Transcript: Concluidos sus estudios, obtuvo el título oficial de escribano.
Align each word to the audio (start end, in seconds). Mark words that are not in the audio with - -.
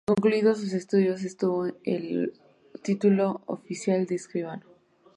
Concluidos 0.09 0.57
sus 0.59 0.73
estudios, 0.73 1.23
obtuvo 1.23 1.67
el 1.83 2.33
título 2.81 3.43
oficial 3.45 4.07
de 4.07 4.15
escribano. 4.15 4.65